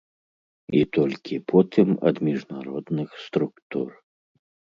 І 0.77 0.79
толькі 0.97 1.37
потым 1.51 1.87
ад 2.11 2.15
міжнародных 2.29 3.09
структур. 3.27 3.89